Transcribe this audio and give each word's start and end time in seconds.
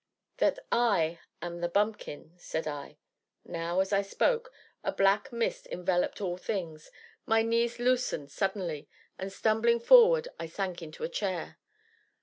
"That 0.37 0.57
I 0.71 1.19
am 1.43 1.61
the 1.61 1.69
Bumpkin!" 1.69 2.33
said 2.35 2.65
I. 2.67 2.97
Now, 3.45 3.81
as 3.81 3.93
I 3.93 4.01
spoke, 4.01 4.51
a 4.83 4.91
black 4.91 5.31
mist 5.31 5.67
enveloped 5.67 6.19
all 6.21 6.37
things, 6.37 6.89
my 7.27 7.43
knees 7.43 7.77
loosened 7.77 8.31
suddenly, 8.31 8.89
and 9.19 9.31
stumbling 9.31 9.79
forward, 9.79 10.27
I 10.39 10.47
sank 10.47 10.81
into 10.81 11.03
a 11.03 11.07
chair. 11.07 11.59